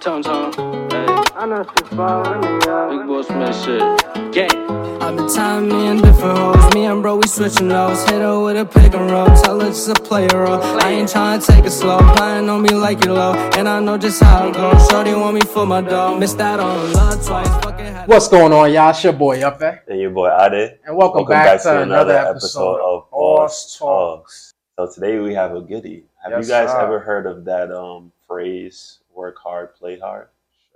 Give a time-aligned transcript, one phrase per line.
[0.00, 0.52] Tone tone.
[0.90, 1.06] Hey.
[1.36, 2.90] I know she following me up.
[2.90, 4.32] Big boy Smith shit.
[4.32, 4.70] Gang.
[5.02, 6.74] I've been tying me in different holes.
[6.74, 8.02] Me and bro, we switching those.
[8.04, 9.26] Hit her with a pick and roll.
[9.42, 10.62] Tell her just a player role.
[10.62, 11.98] I ain't trying to take it slow.
[12.16, 13.34] Playing on me like you low.
[13.58, 14.88] And I know just how it goes.
[14.88, 16.18] Shorty want me for my dog.
[16.18, 18.06] Missed out on love twice.
[18.06, 18.90] What's going on, y'all?
[18.90, 19.84] It's your boy Up there.
[19.88, 20.78] and your boy Ade.
[20.86, 24.52] And welcome, back, to, another episode of Boss Talks.
[24.78, 26.04] So today we have a goodie.
[26.22, 26.80] Have Yes, you guys sir.
[26.80, 30.28] ever heard of that um phrase "work hard, play hard"?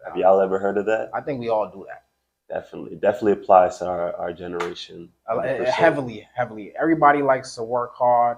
[0.05, 1.11] Have y'all ever heard of that?
[1.15, 2.05] I think we all do that.
[2.49, 5.09] Definitely, definitely applies to our, our generation.
[5.27, 6.75] Uh, Heavily, heavily.
[6.79, 8.37] Everybody likes to work hard,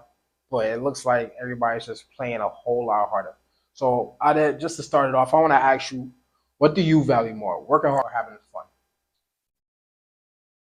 [0.48, 3.34] but it looks like everybody's just playing a whole lot harder.
[3.74, 6.12] So, I did, just to start it off, I want to ask you,
[6.58, 8.64] what do you value more, working hard or having fun?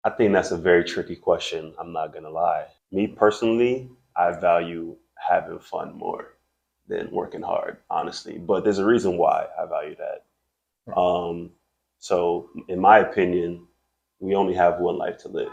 [0.04, 1.74] I think that's a very tricky question.
[1.78, 2.66] I'm not gonna lie.
[2.90, 6.37] Me personally, I value having fun more
[6.88, 8.38] than working hard, honestly.
[8.38, 10.94] But there's a reason why I value that.
[10.98, 11.50] Um,
[11.98, 13.66] so, in my opinion,
[14.20, 15.52] we only have one life to live.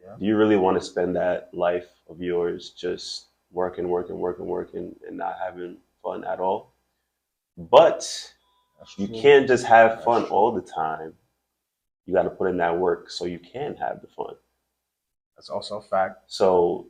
[0.00, 0.14] Yeah.
[0.18, 4.94] Do you really want to spend that life of yours just working, working, working, working,
[5.06, 6.74] and not having fun at all?
[7.56, 8.32] But
[8.96, 11.14] you can't just have fun all the time.
[12.06, 14.34] You got to put in that work so you can have the fun.
[15.36, 16.22] That's also a fact.
[16.26, 16.86] So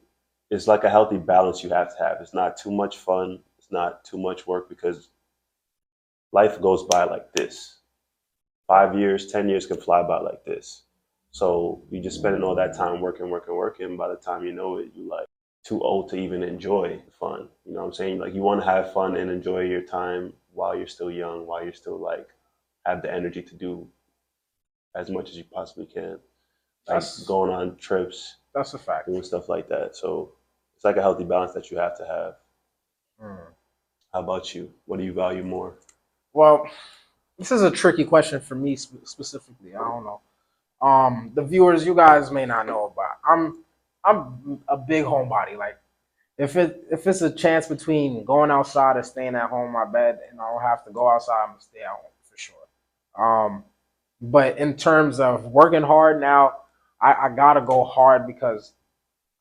[0.50, 2.18] it's like a healthy balance you have to have.
[2.20, 3.40] It's not too much fun.
[3.68, 5.10] It's not too much work because
[6.32, 7.76] life goes by like this.
[8.66, 10.84] Five years, ten years can fly by like this.
[11.32, 13.96] So you're just spending all that time working, working, working.
[13.98, 15.26] By the time you know it, you're like
[15.64, 17.48] too old to even enjoy fun.
[17.66, 18.18] You know what I'm saying?
[18.20, 21.62] Like you want to have fun and enjoy your time while you're still young, while
[21.62, 22.26] you're still like
[22.86, 23.86] have the energy to do
[24.94, 26.12] as much as you possibly can.
[26.12, 29.08] Like That's- going on trips, That's a fact.
[29.08, 29.94] doing stuff like that.
[29.94, 30.32] So
[30.74, 32.34] it's like a healthy balance that you have to have.
[33.22, 33.52] Mm.
[34.12, 34.72] How about you?
[34.86, 35.74] What do you value more?
[36.32, 36.68] Well,
[37.38, 39.74] this is a tricky question for me sp- specifically.
[39.74, 40.20] I don't know.
[40.80, 43.18] Um, the viewers, you guys may not know about.
[43.28, 43.64] I'm
[44.04, 45.56] I'm a big homebody.
[45.56, 45.78] Like,
[46.38, 50.20] if it if it's a chance between going outside or staying at home my bed,
[50.30, 53.24] and I don't have to go outside, I'm gonna stay at home for sure.
[53.24, 53.64] Um,
[54.20, 56.54] but in terms of working hard now,
[57.00, 58.72] I, I gotta go hard because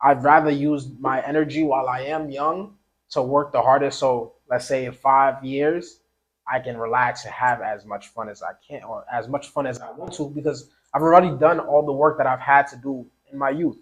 [0.02, 2.76] I'd rather use my energy while I am young
[3.12, 4.00] to work the hardest.
[4.00, 6.00] So let's say in five years,
[6.48, 9.68] I can relax and have as much fun as I can, or as much fun
[9.68, 12.78] as I want to, because I've already done all the work that I've had to
[12.78, 13.78] do in my youth.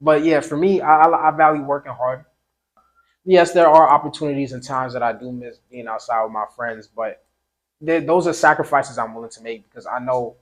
[0.00, 2.24] But yeah, for me, I, I I value working hard.
[3.24, 6.86] Yes, there are opportunities and times that I do miss being outside with my friends,
[6.86, 7.24] but
[7.80, 10.36] there- those are sacrifices I'm willing to make because I know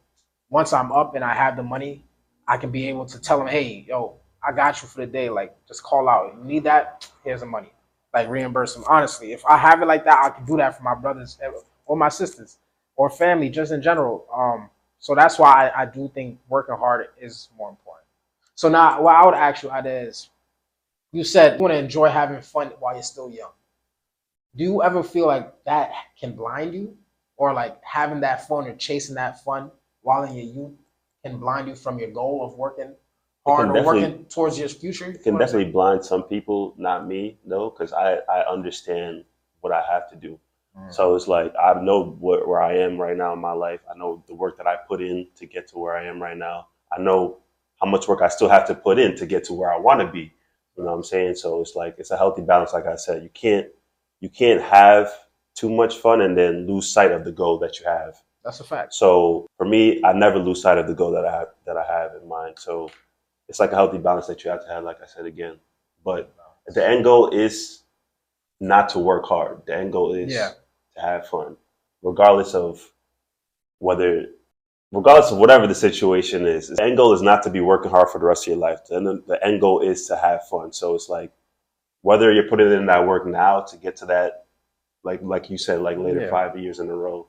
[0.50, 2.04] once I'm up and I have the money,
[2.46, 5.28] I can be able to tell them, hey, yo, I got you for the day.
[5.30, 6.34] Like, just call out.
[6.38, 7.10] You need that?
[7.24, 7.72] Here's the money.
[8.16, 8.84] Like, reimburse them.
[8.88, 11.38] Honestly, if I have it like that, I can do that for my brothers
[11.84, 12.56] or my sisters
[12.96, 14.26] or family, just in general.
[14.34, 18.06] Um, so that's why I, I do think working hard is more important.
[18.54, 20.30] So now, what I would ask you, Ada, is
[21.12, 23.50] you said you want to enjoy having fun while you're still young.
[24.56, 26.96] Do you ever feel like that can blind you,
[27.36, 30.72] or like having that fun or chasing that fun while in your youth
[31.22, 32.94] can blind you from your goal of working
[33.46, 35.10] hard or working towards your future?
[35.10, 39.24] It can definitely blind some people, not me, though, because I, I understand
[39.60, 40.38] what I have to do.
[40.76, 40.92] Mm.
[40.92, 43.80] So it's like I know what, where I am right now in my life.
[43.92, 46.36] I know the work that I put in to get to where I am right
[46.36, 46.68] now.
[46.92, 47.38] I know
[47.80, 50.00] how much work I still have to put in to get to where I want
[50.00, 50.32] to be.
[50.76, 51.36] You know what I'm saying?
[51.36, 52.72] So it's like it's a healthy balance.
[52.72, 53.68] Like I said, you can't
[54.20, 55.10] you can't have
[55.54, 58.16] too much fun and then lose sight of the goal that you have.
[58.44, 58.94] That's a fact.
[58.94, 61.84] So for me, I never lose sight of the goal that I have that I
[61.84, 62.58] have in mind.
[62.58, 62.90] So
[63.48, 65.58] it's like a healthy balance that you have to have, like I said again.
[66.04, 66.34] But
[66.68, 67.82] the end goal is
[68.60, 69.62] not to work hard.
[69.66, 70.50] The end goal is Yeah.
[70.96, 71.56] to have fun,
[72.02, 72.92] regardless of
[73.78, 74.26] whether,
[74.92, 76.68] regardless of whatever the situation is.
[76.68, 78.84] The end goal is not to be working hard for the rest of your life.
[78.86, 80.72] The, the end goal is to have fun.
[80.72, 81.32] So it's like
[82.02, 84.46] whether you're putting in that work now to get to that,
[85.04, 86.30] like like you said, like later Yeah.
[86.30, 87.28] five years in a row,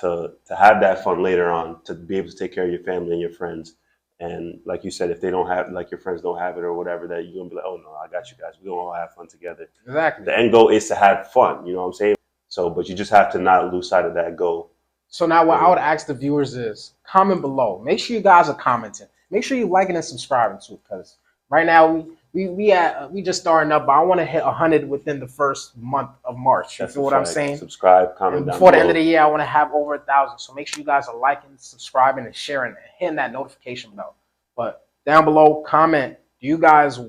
[0.00, 2.82] to to have that fun later on, to be able to take care of your
[2.82, 3.76] family and your friends.
[4.18, 6.72] And like you said, if they don't have, like your friends don't have it or
[6.72, 8.54] whatever, that you're gonna be like, oh no, I got you guys.
[8.60, 10.24] We're gonna all have fun together Exactly.
[10.24, 11.66] the end goal is to have fun.
[11.66, 12.16] You know what I'm saying?
[12.48, 14.70] So, but you just have to not lose sight of that goal.
[15.08, 17.80] So now what I um, would ask the viewers is comment below.
[17.84, 19.06] Make sure you guys are commenting.
[19.30, 21.18] Make sure you liking and subscribing too, because
[21.50, 24.42] right now we we we at we just starting up, but I want to hit
[24.42, 26.78] hundred within the first month of March.
[26.78, 27.56] You That's feel a what I'm saying?
[27.56, 28.80] Subscribe, comment And down before the below.
[28.82, 30.38] end of the year, I want to have over a thousand.
[30.38, 34.16] So make sure you guys are liking, subscribing, and sharing, and hitting that notification bell.
[34.54, 36.18] But down below, comment.
[36.38, 37.00] Do you guys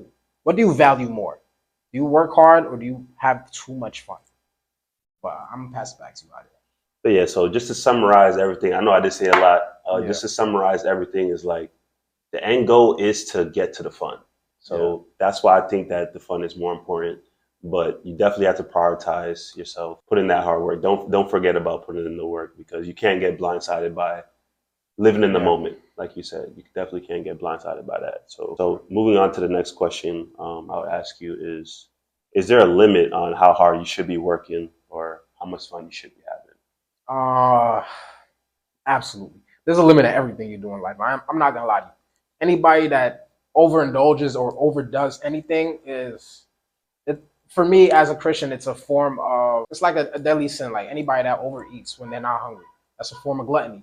[0.44, 1.40] what do you value more?
[1.92, 4.16] Do you work hard or do you have too much fun?
[5.22, 6.48] But I'm gonna pass it back to you, Adi.
[7.02, 9.60] But yeah, so just to summarize everything, I know I did say a lot.
[9.90, 10.06] Uh, Yeah.
[10.06, 11.70] Just to summarize everything is like
[12.32, 14.18] the end goal is to get to the fun.
[14.68, 17.20] So that's why I think that the fun is more important.
[17.64, 20.80] But you definitely have to prioritize yourself, put in that hard work.
[20.80, 24.22] Don't don't forget about putting in the work because you can't get blindsided by
[24.96, 25.44] living in the Yeah.
[25.44, 26.52] moment, like you said.
[26.56, 28.24] You definitely can't get blindsided by that.
[28.28, 31.88] So so moving on to the next question, um, I would ask you is
[32.32, 35.86] is there a limit on how hard you should be working or how much fun
[35.86, 36.56] you should be having?
[37.08, 37.82] Uh,
[38.86, 39.40] absolutely.
[39.64, 41.00] There's a limit to everything you do in life.
[41.00, 41.92] I'm, I'm not gonna lie to you.
[42.40, 43.27] Anybody that
[43.58, 46.46] overindulges or overdoes anything is,
[47.06, 50.48] it, for me as a Christian, it's a form of it's like a, a deadly
[50.48, 50.72] sin.
[50.72, 52.64] Like anybody that overeats when they're not hungry,
[52.98, 53.82] that's a form of gluttony.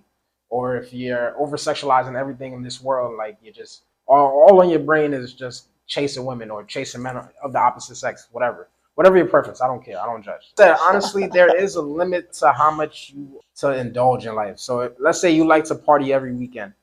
[0.50, 4.70] Or if you're over sexualizing everything in this world, like you're just all, all on
[4.70, 9.18] your brain is just chasing women or chasing men of the opposite sex, whatever whatever
[9.18, 9.62] your preference.
[9.62, 10.02] I don't care.
[10.02, 10.54] I don't judge.
[10.82, 14.58] Honestly, there is a limit to how much you to indulge in life.
[14.58, 16.74] So if, let's say you like to party every weekend.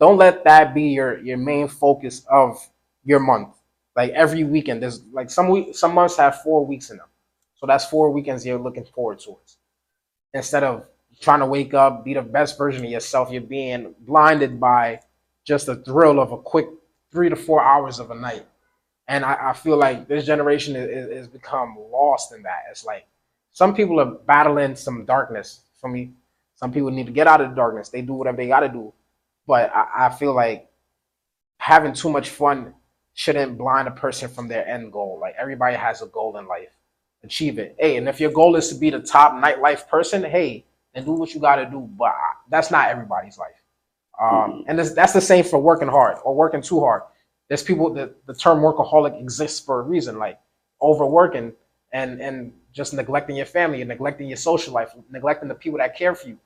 [0.00, 2.58] Don't let that be your your main focus of
[3.04, 3.54] your month.
[3.96, 7.06] Like every weekend, there's like some week, some months have four weeks in them.
[7.56, 9.58] So that's four weekends you're looking forward towards.
[10.34, 10.88] Instead of
[11.20, 15.00] trying to wake up, be the best version of yourself, you're being blinded by
[15.44, 16.66] just the thrill of a quick
[17.12, 18.44] three to four hours of a night
[19.08, 22.64] and I, I feel like this generation is, is become lost in that.
[22.70, 23.06] It's like
[23.52, 25.60] some people are battling some darkness.
[25.80, 26.12] For me,
[26.56, 27.88] some people need to get out of the darkness.
[27.88, 28.92] They do whatever they got to do,
[29.46, 30.68] but I, I feel like
[31.58, 32.74] having too much fun
[33.14, 35.18] shouldn't blind a person from their end goal.
[35.20, 36.70] Like everybody has a goal in life,
[37.22, 37.76] achieve it.
[37.78, 40.64] Hey, and if your goal is to be the top nightlife person, hey,
[40.94, 41.80] then do what you got to do.
[41.80, 42.14] But
[42.48, 43.62] that's not everybody's life.
[44.20, 47.02] Um, and this, that's the same for working hard or working too hard
[47.48, 50.38] there's people that the term workaholic exists for a reason like
[50.80, 51.52] overworking
[51.92, 55.96] and and just neglecting your family and neglecting your social life neglecting the people that
[55.96, 56.38] care for you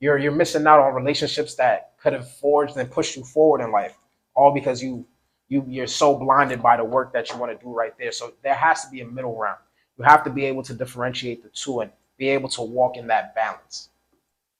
[0.00, 3.70] you're you're missing out on relationships that could have forged and pushed you forward in
[3.70, 3.96] life
[4.34, 5.06] all because you
[5.48, 8.32] you you're so blinded by the work that you want to do right there so
[8.42, 9.58] there has to be a middle ground
[9.98, 13.06] you have to be able to differentiate the two and be able to walk in
[13.06, 13.90] that balance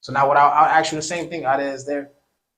[0.01, 2.11] so now what i'll, I'll ask you the same thing Ada, is there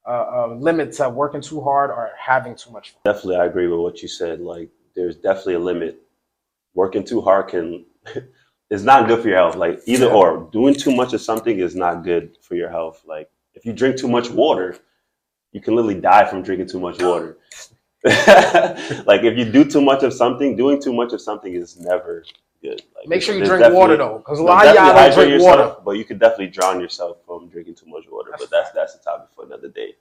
[0.08, 3.68] a, a limit to working too hard or having too much fun Definitely, I agree
[3.68, 4.40] with what you said.
[4.40, 6.02] Like, there's definitely a limit.
[6.74, 7.84] Working too hard can
[8.70, 9.56] is not good for your health.
[9.56, 10.12] Like, either Yeah.
[10.12, 10.48] or.
[10.52, 13.02] Doing too much of something is not good for your health.
[13.06, 14.76] Like, if you drink too much water,
[15.52, 17.38] you can literally die from drinking too much water.
[18.04, 22.24] like, if you do too much of something, doing too much of something is never
[22.62, 22.82] good.
[22.96, 25.58] Like, Make sure you drink water though, because a lot of y'all don't drink yourself,
[25.58, 25.76] water.
[25.84, 28.30] But you could definitely drown yourself from drinking too much water.
[28.38, 29.94] But that's that's a topic for another day.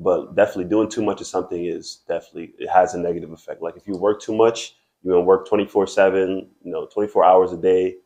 [0.00, 3.62] But definitely doing too much of something is definitely it has a negative effect.
[3.62, 7.08] Like if you work too much, you're gonna work twenty four seven, you know, twenty
[7.08, 7.96] four hours a day,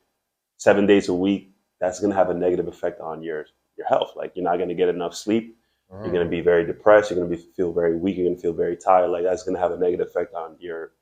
[0.58, 1.50] seven days a week.
[1.80, 3.46] That's gonna have a negative effect on your
[3.76, 4.12] your health.
[4.16, 5.56] Like you're not gonna get enough sleep.
[5.90, 7.10] You're gonna be very depressed.
[7.10, 8.16] You're gonna be feel very weak.
[8.18, 9.08] You're gonna feel very tired.
[9.08, 10.92] Like that's gonna have a negative effect on your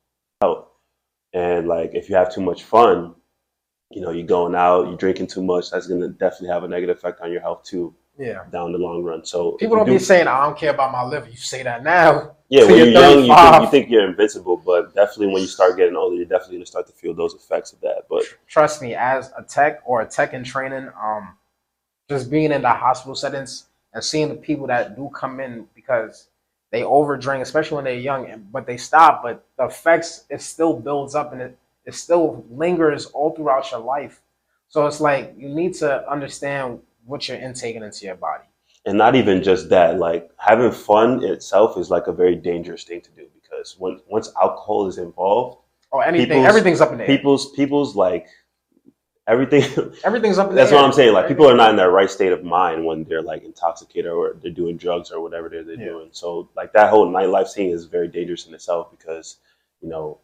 [0.40, 0.68] health.
[1.32, 3.14] And like if you have too much fun,
[3.90, 5.70] you know, you're going out, you're drinking too much.
[5.70, 8.44] That's gonna definitely have a negative effect on your health too Yeah.
[8.52, 9.24] down the long run.
[9.24, 11.28] So People don't do- be saying I don't care about my liver.
[11.28, 12.35] You say that now.
[12.48, 15.76] Yeah, when you're young, you think, you think you're invincible, but definitely when you start
[15.76, 18.06] getting older, you're definitely gonna start to feel those effects of that.
[18.08, 21.37] But Trust me, as a tech or a tech in training, um,
[22.08, 26.28] just being in the hospital settings and seeing the people that do come in because
[26.70, 29.23] they overdrink, especially when they're young, but they stop.
[29.23, 33.80] But the effects it still builds up and it it still lingers all throughout your
[33.80, 34.20] life.
[34.68, 38.44] So it's like you need to understand what you're intaking into your body.
[38.87, 43.00] And not even just that, like having fun itself is like a very dangerous thing
[43.02, 45.59] to do because when once alcohol is involved,
[45.90, 47.16] Or anything, everything's up in the air.
[47.16, 48.26] people's people's like
[49.26, 49.62] everything
[50.05, 50.83] Everything's up in That's the air.
[50.83, 51.12] what I'm saying.
[51.14, 54.37] Like people are not in their right state of mind when they're like intoxicated or
[54.40, 55.87] they're doing drugs or whatever they're, they're Yeah.
[55.87, 56.09] doing.
[56.12, 59.38] So like that whole nightlife scene is very dangerous in itself because
[59.81, 60.19] you know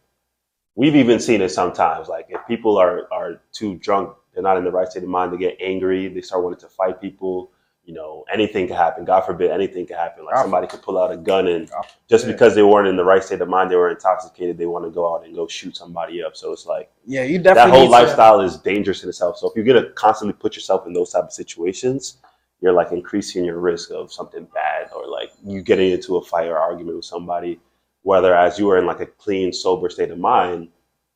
[0.77, 2.09] we've even seen it sometimes.
[2.09, 5.33] Like if people are are too drunk, they're not in the right state of mind.
[5.33, 6.07] They get angry.
[6.09, 7.51] They start wanting to fight people.
[7.93, 9.05] You know, anything could happen.
[9.05, 10.25] God forbid, anything could happen.
[10.25, 11.71] Like somebody could pull out a gun and
[12.09, 14.57] just because they weren't in the right state of mind, they were intoxicated.
[14.57, 16.35] They want to go out and go shoot somebody up.
[16.35, 19.37] So it's like Yeah, you definitely that whole need to- lifestyle is dangerous in itself.
[19.37, 22.17] So if you're gonna constantly put yourself in those type of situations,
[22.63, 26.49] you're like increasing your risk of something bad or like you getting into a fight
[26.49, 27.61] or argument with somebody.
[28.05, 30.69] Whether as you are in like a clean, sober state of mind,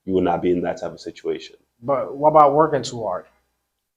[0.05, 1.57] you would not be in that type of situation.
[1.81, 3.25] But what about working too hard?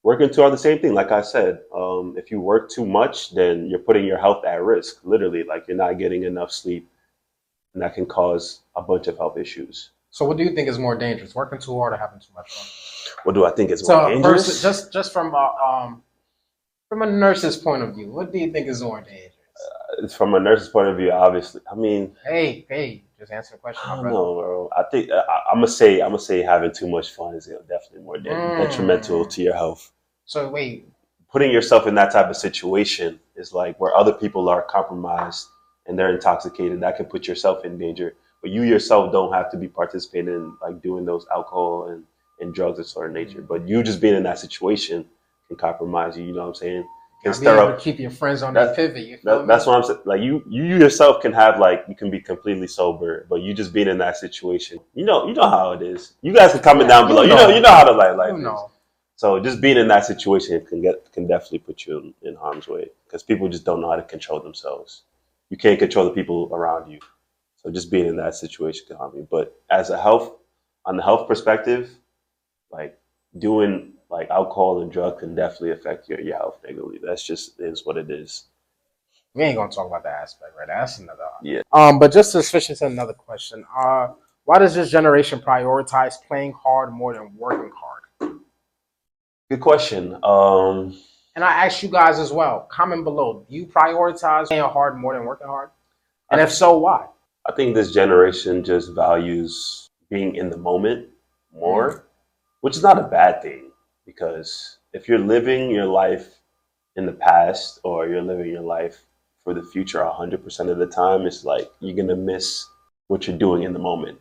[0.02, 0.94] Working too hard, the same thing.
[0.94, 4.62] Like I said, um, if you work too much, then you're putting your health at
[4.62, 5.00] risk.
[5.04, 6.88] Literally, like you're not getting enough sleep,
[7.74, 9.90] and that can cause a bunch of health issues.
[10.10, 12.50] So what do you think is more dangerous, working too hard or having too much
[12.50, 12.66] fun?
[13.24, 14.46] What do I think is So more dangerous?
[14.46, 16.02] person, just just from uh, um,
[16.88, 19.29] From a nurse's point of view, what do you think is more dangerous?
[19.98, 21.60] It's from a nurse's point of view, obviously.
[21.70, 23.82] I mean, hey, hey, just answer the question.
[23.84, 24.16] I don't brother.
[24.16, 24.70] know, bro.
[24.76, 25.20] I think I,
[25.50, 28.58] I'm gonna say I'm gonna say having too much fun is definitely more Mm.
[28.58, 29.92] detrimental to your health.
[30.24, 30.86] So wait,
[31.32, 35.46] Putting yourself in that type of situation is like where other people are compromised
[35.86, 36.80] and they're intoxicated.
[36.80, 38.14] That can put yourself in danger.
[38.42, 42.02] But you yourself don't have to be participating in like doing those alcohol and,
[42.40, 43.42] and drugs of sort of nature.
[43.42, 45.04] But you just being in that situation
[45.46, 46.24] can compromise you.
[46.24, 46.84] You know what I'm saying?
[47.22, 49.04] Can be stir able up to keep your friends on that pivot.
[49.04, 50.00] You That, that's what I'm saying.
[50.06, 53.74] Like you, you yourself can have like you can be completely sober, but you just
[53.74, 56.14] being in that situation, you know, you know how it is.
[56.22, 57.22] You guys can comment down below.
[57.22, 57.48] You know.
[57.50, 58.70] you know how to like life you know.
[59.16, 62.66] So just being in that situation can get can definitely put you in, in harm's
[62.66, 65.02] way because people just don't know how to control themselves.
[65.50, 67.00] You can't control the people around you.
[67.56, 69.28] So just being in that situation can harm you.
[69.30, 70.38] But as a health,
[70.86, 71.94] on the health perspective,
[72.70, 72.98] like
[73.36, 76.98] doing like alcohol and drug can definitely affect your, your health negatively.
[77.02, 78.44] That's just is what it is.
[79.34, 80.66] We ain't gonna talk about that aspect, right?
[80.66, 81.22] That's another.
[81.42, 81.62] Yeah.
[81.72, 84.08] Um, but just to switch into another question, uh,
[84.44, 88.40] why does this generation prioritize playing hard more than working hard?
[89.48, 90.14] Good question.
[90.24, 90.96] Um,
[91.36, 92.66] And I ask you guys as well.
[92.70, 93.46] Comment below.
[93.48, 95.70] Do you prioritize playing hard more than working hard?
[96.32, 97.06] And if so, why?
[97.48, 101.08] I think this generation just values being in the moment
[101.52, 102.06] more,
[102.60, 103.69] which is not a bad thing
[104.06, 106.40] because if you're living your life
[106.96, 109.04] in the past or you're living your life
[109.44, 112.66] for the future 100% of the time, it's like you're going to miss
[113.08, 114.18] what you're doing in the moment.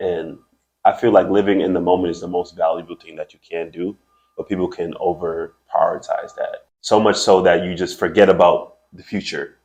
[0.00, 0.38] And
[0.84, 3.70] I feel like living in the moment is the most valuable thing that you can
[3.70, 3.96] do,
[4.36, 6.66] but people can over prioritize that.
[6.80, 9.58] So much so that you just forget about the future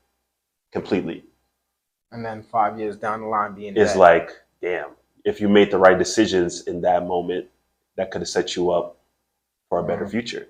[0.72, 1.24] completely
[2.12, 4.00] And then five years down the line, being is dead.
[4.00, 4.32] like,
[4.62, 4.92] damn,
[5.26, 7.48] if you made the right decisions in that moment,
[7.98, 8.98] that could have set you up
[9.70, 10.48] for a better future.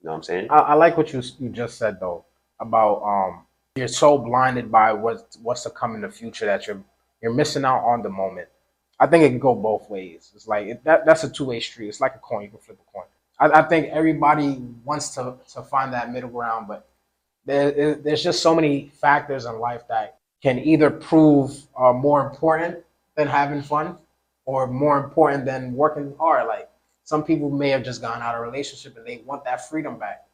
[0.00, 0.46] You know what I'm saying?
[0.50, 2.24] I, I like what you you just said though
[2.60, 3.46] about um
[3.76, 6.82] you're so blinded by what's what's to come in the future that you're
[7.22, 8.48] you're missing out on the moment.
[9.00, 10.30] I think it can go both ways.
[10.34, 11.88] It's like it, that that's a two way street.
[11.88, 12.42] It's like a coin.
[12.42, 13.06] You can flip a coin.
[13.40, 16.86] I, I think everybody wants to to find that middle ground, but
[17.46, 22.84] there- there's just so many factors in life that can either prove uh, more important
[23.16, 23.96] than having fun,
[24.44, 26.46] or more important than working hard.
[26.46, 26.68] Like
[27.04, 29.98] some people may have just gone out of a relationship and they want that freedom
[29.98, 30.26] back.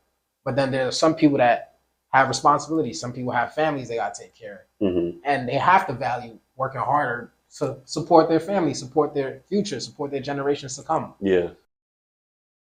[0.45, 1.75] But then there are some people that
[2.13, 3.01] have responsibilities.
[3.01, 4.93] Some people have families they got to take care of.
[4.93, 9.81] hmm And they have to value working harder to support their family, support their future,
[9.81, 11.15] support their generations to come.
[11.21, 11.51] Yeah,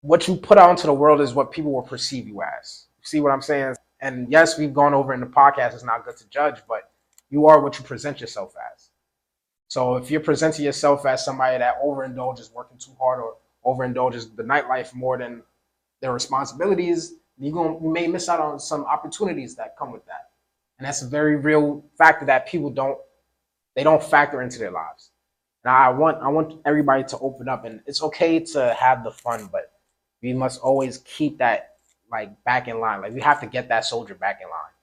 [0.01, 2.85] What you put out into the world is what people will perceive you as.
[3.01, 3.75] See what I'm saying?
[3.99, 6.91] And yes, we've gone over in the podcast, it's not good to judge, but
[7.29, 8.89] you are what you present yourself as.
[9.67, 13.35] So if you're presenting yourself as somebody that overindulges working too hard or
[13.65, 15.43] overindulges the nightlife more than
[16.01, 20.29] their responsibilities, you may miss out on some opportunities that come with that.
[20.79, 22.97] And that's a very real factor that people don't
[23.75, 25.11] they don't factor into their lives.
[25.63, 29.11] And I want I want everybody to open up and it's okay to have the
[29.11, 29.71] fun, but
[30.21, 31.75] we must always keep that
[32.11, 33.01] like back in line.
[33.01, 34.73] Like we have to get that soldier back in line.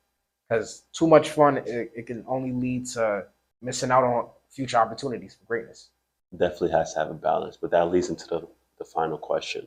[0.49, 3.27] Because too much fun it, it can only lead to
[3.63, 5.89] missing out on future opportunities for greatness.
[6.37, 7.57] definitely has to have a balance.
[7.57, 8.47] But that leads into the,
[8.85, 9.67] the final question.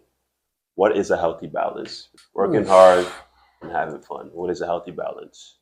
[0.75, 2.09] What is a healthy balance?
[2.33, 2.67] Working Oof.
[2.67, 3.07] hard
[3.62, 4.29] and having fun.
[4.33, 5.57] What is a healthy balance?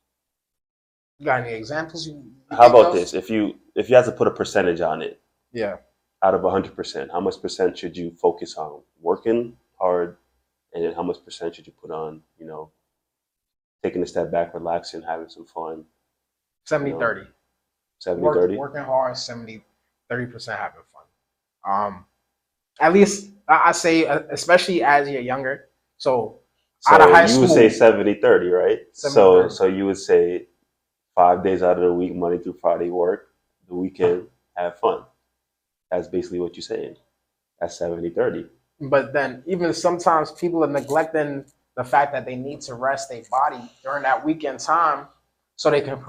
[1.18, 2.06] You got any examples?
[2.06, 2.14] You,
[2.50, 2.94] you How about of?
[2.94, 3.14] this?
[3.14, 5.20] If you if you had to put a percentage on it,
[5.52, 5.76] Yeah.
[6.22, 10.16] out of 100%, how much percent should you focus on working hard
[10.74, 12.70] and then how much percent should you put on, you know,
[13.82, 15.84] taking a step back, relaxing, having some fun?
[16.64, 16.98] 70 No.
[16.98, 17.20] 30.
[18.00, 18.56] 70 Work, 30?
[18.56, 19.64] Working hard, 70,
[20.10, 21.04] 30% having fun.
[21.64, 22.06] Um,
[22.80, 25.68] at least I, say, uh, especially as you're younger.
[25.98, 26.40] So
[26.80, 28.78] So out of high you would say 70 30, right?
[28.92, 29.54] 70, so 30.
[29.54, 30.46] so you would say
[31.14, 33.28] five days out of the week, Monday through Friday, work,
[33.68, 34.26] the weekend,
[34.56, 35.04] have fun.
[35.90, 36.96] That's basically what you're saying.
[37.60, 38.46] That's 70 30.
[38.80, 41.44] But then, even sometimes people are neglecting
[41.76, 45.06] the fact that they need to rest their body during that weekend time,
[45.56, 46.02] so they can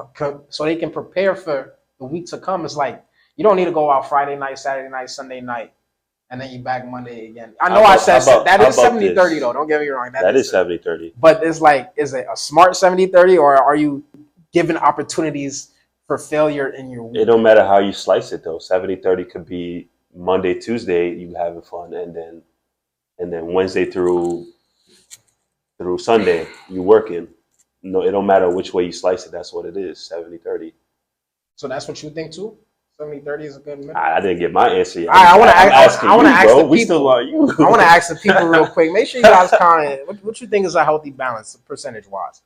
[0.49, 2.65] so they can prepare for the week to come.
[2.65, 3.03] It's like
[3.35, 5.73] you don't need to go out Friday night, Saturday night, Sunday night,
[6.29, 7.53] and then you back Monday again.
[7.61, 9.17] I know How I said how about- that how is about 70 this?
[9.17, 9.53] 30 though.
[9.53, 10.11] Don't get me wrong.
[10.11, 11.13] that is 70 30.
[11.19, 14.03] But it's like, is it a smart 70 30 or are you
[14.53, 15.71] given opportunities
[16.05, 17.21] for failure in your week?
[17.21, 18.59] It don't matter how you slice it though.
[18.59, 22.41] 70 30 could be Monday, Tuesday, you having fun, and then
[23.19, 24.47] and then Wednesday through
[25.77, 27.27] through Sunday, you working.
[27.83, 29.99] No, it don't matter which way you slice it, that's what it is.
[29.99, 30.73] 70 30.
[31.55, 32.57] So that's what you think too?
[32.99, 33.95] 70 30 is a good minimum.
[33.95, 35.09] I, I didn't get my answer yet.
[35.09, 36.57] All right, I wanna ask- asking I wanna you, ask bro.
[36.57, 36.85] the We people.
[36.95, 37.65] still on you.
[37.65, 38.91] I want to ask the people real quick.
[38.91, 40.07] Make sure you guys comment.
[40.07, 42.41] What, what you think is a healthy balance, percentage wise?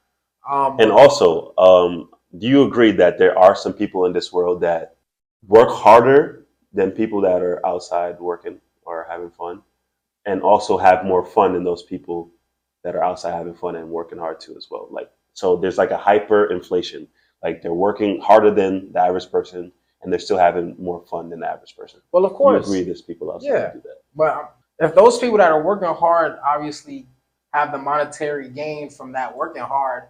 [0.49, 4.59] Um, And also, um, do you agree that there are some people in this world
[4.61, 4.95] that
[5.47, 9.61] work harder than people that are outside working or having fun,
[10.25, 12.29] and also have more fun than those people
[12.83, 14.87] that are outside having fun and working hard too as well?
[14.91, 17.07] Like, so there's like a hyper inflation.
[17.41, 19.71] Like they're working harder than the average person,
[20.03, 22.01] and they're still having more fun than the average person.
[22.11, 22.67] well, of You course.
[22.67, 23.53] agree there's people Yeah.
[23.53, 23.97] that do that?
[24.15, 27.07] But if those people that are working hard obviously
[27.53, 30.03] have the monetary gain from that working hard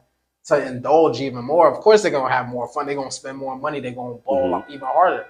[0.45, 2.85] to indulge even more, of course they're gonna have more fun.
[2.85, 3.79] They're gonna spend more money.
[3.79, 4.69] They're gonna bowl Mhm.
[4.69, 5.25] even harder.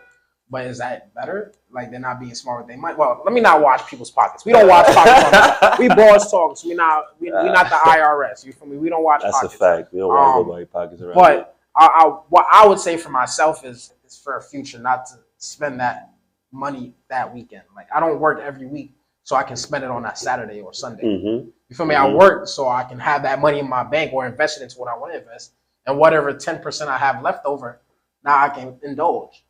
[0.49, 1.53] But is that better?
[1.71, 2.95] Like they're not being smart with their money.
[2.95, 4.43] Well, let me not watch people's pockets.
[4.43, 5.79] We don't watch pockets.
[5.79, 6.63] We boss talks.
[6.65, 8.45] We not we, we not the IRS.
[8.45, 8.75] You feel me?
[8.77, 9.93] We don't watch That's a fact.
[9.93, 11.15] We don't want Um, nobody pockets around.
[11.15, 15.05] But I, I, what I would say for myself is, is for a future, not
[15.07, 16.11] to spend that
[16.51, 17.63] money that weekend.
[17.75, 20.73] Like I don't work every week, so I can spend it on that Saturday or
[20.73, 21.03] Sunday.
[21.03, 21.95] hmm You feel me?
[21.95, 22.17] I Mhm.
[22.17, 24.89] work so I can have that money in my bank or invest it into what
[24.89, 25.53] I want to invest,
[25.85, 27.79] and whatever ten percent I have left over,
[28.23, 29.45] now I can indulge.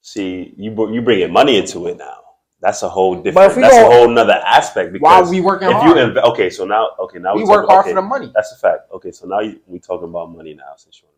[0.00, 2.20] See, you you bringing money into it now.
[2.60, 3.54] That's a whole different.
[3.60, 4.92] That's a whole nother aspect.
[4.92, 7.48] Because While we working if hard, you inv- okay, so now okay now we we
[7.50, 8.32] work hard okay, for the money.
[8.34, 8.90] That's a fact.
[8.92, 10.72] Okay, so now you, we talking about money now.
[10.76, 11.10] Since you're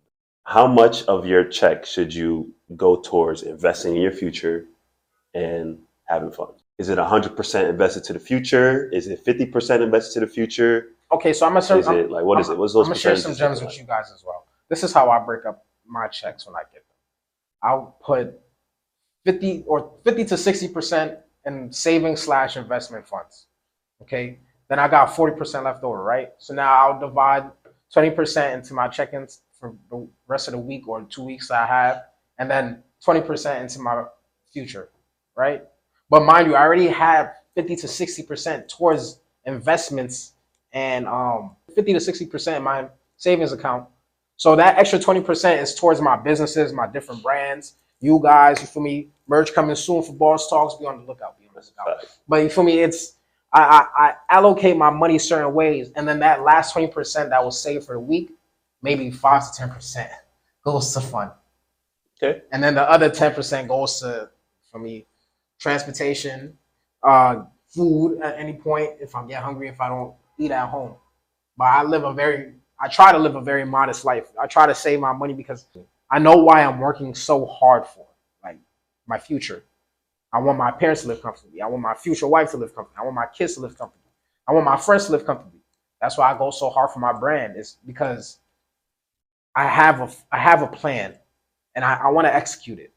[0.48, 4.64] how much of your check should you go towards investing in your future
[5.34, 6.48] and having fun?
[6.78, 8.88] Is it hundred percent invested to the future?
[8.88, 10.86] Is it fifty percent invested to the future?
[11.12, 11.78] Okay, so I'm gonna share.
[11.78, 12.58] Is it like what is I'm, it?
[12.60, 14.46] What's those I'm gonna share some gems with you guys as well.
[14.70, 16.96] This is how I break up my checks when I get them.
[17.62, 18.40] I'll put
[19.26, 23.48] fifty or fifty to sixty percent in savings slash investment funds.
[24.00, 24.38] Okay,
[24.68, 26.30] then I got forty percent left over, right?
[26.38, 27.50] So now I'll divide
[27.92, 31.66] twenty percent into my check-ins for the rest of the week or two weeks I
[31.66, 32.04] have,
[32.38, 34.04] and then twenty percent into my
[34.52, 34.88] future,
[35.36, 35.64] right?
[36.10, 40.32] But mind you, I already have fifty to sixty percent towards investments
[40.72, 42.86] and um, 50 to 60% in my
[43.16, 43.86] savings account.
[44.36, 48.82] So that extra 20% is towards my businesses, my different brands, you guys, you feel
[48.82, 49.08] me?
[49.26, 50.76] Merch coming soon for Boss Talks.
[50.76, 51.38] Be on the lookout.
[51.38, 52.06] Be on the lookout.
[52.28, 52.78] But you feel me?
[52.78, 53.14] It's
[53.52, 57.60] I, I, I allocate my money certain ways, and then that last 20% that was
[57.60, 58.30] saved for the week,
[58.82, 60.08] maybe five to 10%
[60.64, 61.30] goes to fun.
[62.22, 62.42] Okay.
[62.52, 64.30] And then the other 10% goes to
[64.70, 65.06] for me,
[65.58, 66.56] transportation,
[67.02, 70.94] uh, food at any point if I'm get hungry, if I don't eat at home.
[71.56, 74.28] But I live a very, I try to live a very modest life.
[74.40, 75.66] I try to save my money because
[76.10, 78.06] I know why I'm working so hard for,
[78.42, 78.58] like
[79.06, 79.64] my future.
[80.32, 81.62] I want my parents to live comfortably.
[81.62, 83.00] I want my future wife to live comfortably.
[83.00, 84.12] I want my kids to live comfortably.
[84.46, 85.60] I want my friends to live comfortably.
[86.00, 87.56] That's why I go so hard for my brand.
[87.56, 88.38] Is because
[89.54, 91.14] I have a I have a plan,
[91.74, 92.92] and I, I want to execute it.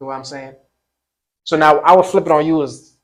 [0.00, 0.54] You know what I'm saying?
[1.44, 2.96] So now I would flip it on you as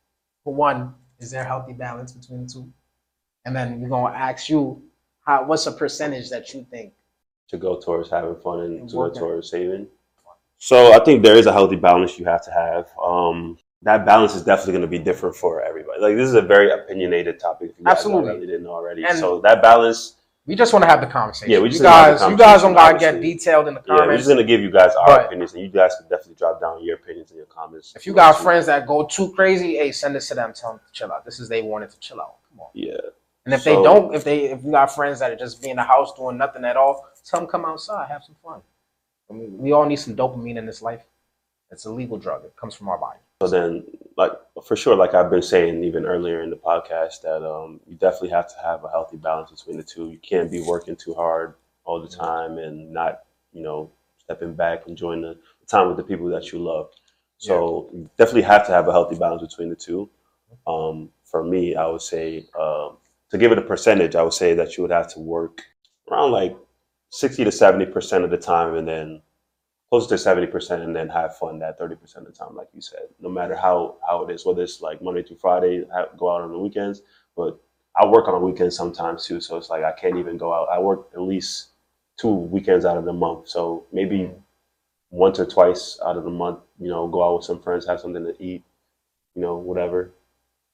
[0.44, 2.72] for one, is there a healthy balance between the two?
[3.44, 4.82] And then we're gonna ask you
[5.24, 6.92] how what's a percentage that you think
[7.48, 9.86] to go towards having fun and And to go towards saving.
[10.58, 12.88] So I think there is a healthy balance you have to have.
[13.02, 16.00] Um, that balance is definitely going to be different for everybody.
[16.00, 17.70] Like this is a very opinionated topic.
[17.70, 18.46] If you Absolutely.
[18.46, 19.04] didn't know already.
[19.04, 20.14] And- so that balance,
[20.46, 21.52] we just want to have the conversation.
[21.52, 24.02] Yeah, we just have guys you guys don't gotta get detailed in the comments.
[24.02, 26.08] yeah, we're just going to give you guys our But- opinions, and you guys can
[26.08, 27.92] definitely drop down your opinions in your comments.
[27.94, 30.52] if you got friends that go too crazy, hey, send this to them.
[30.52, 31.24] Tell them to chill out.
[31.24, 32.36] This is they wanted to chill out.
[32.50, 32.66] Come on.
[32.74, 32.96] yeah,
[33.44, 35.76] And if they don't, if they if you got friends that are just be in
[35.76, 38.60] the house doing nothing at all, tell them come outside, have some fun.
[39.30, 41.04] I mean, we all need some dopamine in this life.
[41.70, 42.44] It's a legal drug.
[42.44, 43.20] It comes from our body.
[43.40, 43.84] So then,
[44.16, 44.32] like
[44.64, 48.30] for sure, like I've been saying even earlier in the podcast, that um, you definitely
[48.30, 50.10] have to have a healthy balance between the two.
[50.10, 53.22] You can't be working too hard all the time and not,
[53.52, 56.90] you know, stepping back, and enjoying the time with the people that you love.
[57.38, 60.08] So you definitely have to have a healthy balance between the two.
[60.66, 62.98] Um, for me, I would say um,
[63.30, 65.62] to give it a percentage, I would say that you would have to work
[66.10, 66.56] around like
[67.10, 69.22] sixty to seventy percent of the time, and then
[69.92, 72.68] closer to seventy percent, and then have fun that thirty percent of the time, like
[72.74, 73.08] you said.
[73.20, 76.40] No matter how how it is, whether it's like Monday through Friday, have, go out
[76.40, 77.02] on the weekends,
[77.36, 77.60] but
[77.94, 79.38] I work on the weekends sometimes too.
[79.38, 80.68] So it's like I can't even go out.
[80.72, 81.72] I work at least
[82.16, 84.30] two weekends out of the month, so maybe
[85.10, 88.00] once or twice out of the month, you know, go out with some friends, have
[88.00, 88.64] something to eat,
[89.34, 90.10] you know, whatever.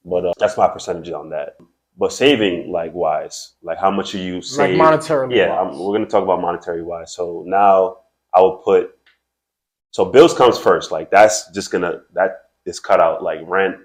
[0.05, 1.57] But uh, that's my percentage on that.
[1.97, 4.79] But saving, like wise, like how much are you Like save?
[4.79, 5.35] monetarily.
[5.35, 7.11] Yeah, we're gonna talk about monetary wise.
[7.11, 7.97] So now
[8.33, 8.95] I will put.
[9.91, 10.91] So bills comes first.
[10.91, 13.23] Like that's just gonna that is cut out.
[13.23, 13.77] Like rent,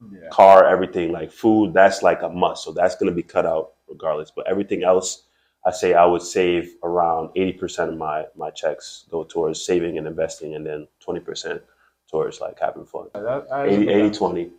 [0.00, 0.28] Yeah.
[0.30, 1.12] car, everything.
[1.12, 2.64] Like food, that's like a must.
[2.64, 4.30] So that's gonna be cut out regardless.
[4.34, 5.24] But everything else,
[5.64, 9.96] I say I would save around eighty percent of my my checks go towards saving
[9.98, 11.62] and investing, and then twenty percent
[12.10, 13.06] towards like having fun.
[13.14, 13.94] That- that is 80, good.
[13.96, 14.50] 80 20.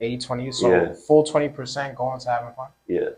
[0.00, 0.52] 80 20.
[0.52, 0.92] So Yeah.
[1.08, 2.68] full 20% going to having fun.
[2.86, 3.08] Yeah.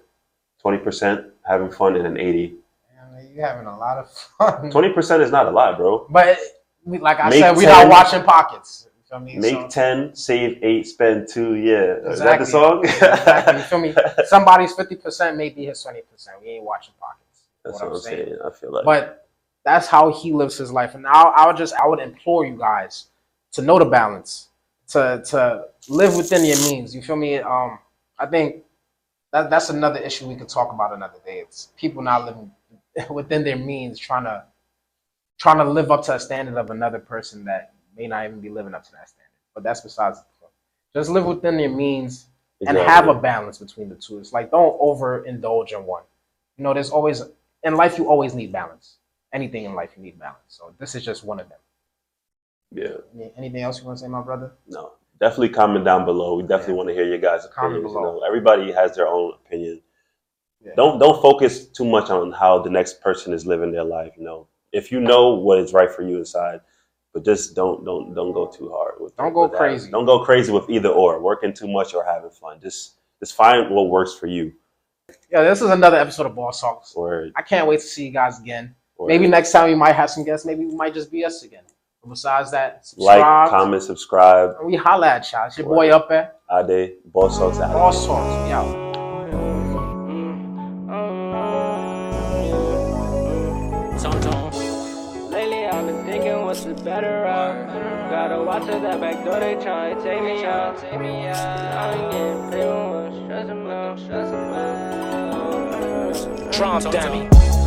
[0.64, 2.54] 20% having fun and then 80.
[2.94, 4.70] Man, you having a lot of fun.
[4.70, 6.06] 20% is not a lot, bro.
[6.08, 6.38] But
[6.84, 8.86] we, like I Make said, we're not watching pockets.
[8.96, 9.36] You feel me?
[9.38, 11.54] Make So- 10, save 8, spend 2.
[11.56, 12.10] Yeah.
[12.10, 12.84] Is that the song?
[12.84, 13.56] exactly.
[13.56, 13.94] You feel me?
[14.26, 16.02] Somebody's 50% may be his 20%.
[16.40, 17.48] We ain't watching pockets.
[17.64, 18.38] That's what I'm I'm saying.
[18.44, 18.84] I feel like.
[18.84, 19.28] But
[19.64, 20.94] that's how he lives his life.
[20.94, 23.06] And I, I would just, I would implore you guys
[23.52, 24.48] to know the balance,
[24.88, 26.94] to to live within your means.
[26.94, 27.38] You feel me?
[27.38, 27.78] Um,
[28.18, 28.64] I think
[29.32, 31.40] that that's another issue we could talk about another day.
[31.40, 32.50] It's people not living
[33.10, 34.44] within their means, trying to
[35.40, 38.50] trying to live up to a standard of another person that may not even be
[38.50, 39.30] living up to that standard.
[39.54, 40.18] But that's besides.
[40.18, 40.52] the point.
[40.94, 42.26] Just live within your means
[42.66, 44.18] and have a balance between the two.
[44.18, 46.02] It's like don't overindulge in one.
[46.56, 47.22] You know, there's always
[47.64, 48.96] in life you always need balance.
[49.32, 50.38] Anything in life you need balance.
[50.48, 51.58] So this is just one of them.
[52.72, 53.30] Yeah.
[53.36, 54.52] Anything else you want to say, my brother?
[54.68, 54.92] No.
[55.20, 56.36] Definitely comment down below.
[56.36, 56.76] We definitely Yeah.
[56.78, 57.92] want to hear your guys' Comment opinions.
[57.92, 58.18] You below.
[58.18, 59.82] know, everybody has their own opinion.
[60.64, 60.72] Yeah.
[60.76, 64.12] Don't don't focus too much on how the next person is living their life.
[64.16, 66.60] You know, if you know what is right for you inside,
[67.12, 69.16] but just don't don't don't go too hard with.
[69.16, 69.58] Don't go with that.
[69.58, 69.90] crazy.
[69.90, 71.20] Don't go crazy with either or.
[71.20, 72.60] Working too much or having fun.
[72.60, 74.52] Just just find what works for you.
[75.30, 76.94] Yeah, this is another episode of Boss Talks.
[76.94, 78.74] Or, I can't wait to see you guys again.
[78.96, 80.46] or Maybe next time we might have some guests.
[80.46, 81.64] Maybe we might just be us again.
[82.02, 84.54] But besides that, like, comment, subscribe.
[84.58, 85.46] And we holla at y'all.
[85.48, 86.32] It's your boy up there.
[86.50, 87.58] Ade, boss talks.
[87.58, 88.46] Boss Talks.
[88.46, 88.89] We out.
[97.08, 98.10] Route.
[98.10, 100.78] Gotta watch at that back door, they try to take me out.
[100.78, 101.36] Take me out.
[101.36, 102.94] I ain't getting paid, out,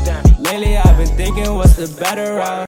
[0.07, 0.39] out.
[0.39, 2.61] Lately I've been thinking what's the better route